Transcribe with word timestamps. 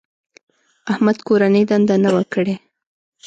احمد 0.91 1.17
کورنۍ 1.27 1.63
دنده 1.69 1.95
نه 2.03 2.09
وه 2.15 2.23
کړې. 2.33 2.55